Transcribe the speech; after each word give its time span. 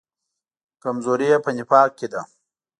کمزوري 0.83 1.27
یې 1.31 1.37
په 1.45 1.49
نفاق 1.57 1.89
کې 1.97 2.07
ده. 2.13 2.21